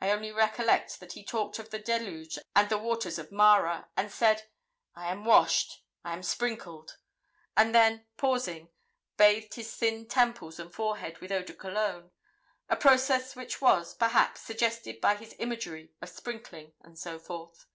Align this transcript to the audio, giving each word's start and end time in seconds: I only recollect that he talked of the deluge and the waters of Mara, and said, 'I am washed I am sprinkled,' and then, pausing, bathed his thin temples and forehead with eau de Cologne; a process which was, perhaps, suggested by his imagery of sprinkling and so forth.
I 0.00 0.10
only 0.10 0.32
recollect 0.32 0.98
that 0.98 1.12
he 1.12 1.22
talked 1.24 1.60
of 1.60 1.70
the 1.70 1.78
deluge 1.78 2.36
and 2.56 2.68
the 2.68 2.78
waters 2.78 3.16
of 3.16 3.30
Mara, 3.30 3.88
and 3.96 4.10
said, 4.10 4.48
'I 4.96 5.12
am 5.12 5.24
washed 5.24 5.84
I 6.04 6.14
am 6.14 6.24
sprinkled,' 6.24 6.96
and 7.56 7.72
then, 7.72 8.04
pausing, 8.16 8.70
bathed 9.16 9.54
his 9.54 9.72
thin 9.76 10.08
temples 10.08 10.58
and 10.58 10.74
forehead 10.74 11.18
with 11.20 11.30
eau 11.30 11.42
de 11.44 11.54
Cologne; 11.54 12.10
a 12.68 12.74
process 12.74 13.36
which 13.36 13.60
was, 13.60 13.94
perhaps, 13.94 14.40
suggested 14.40 15.00
by 15.00 15.14
his 15.14 15.36
imagery 15.38 15.92
of 16.02 16.08
sprinkling 16.08 16.72
and 16.80 16.98
so 16.98 17.20
forth. 17.20 17.68